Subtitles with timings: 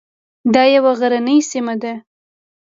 [0.53, 1.93] دا یوه غرنۍ سیمه ده.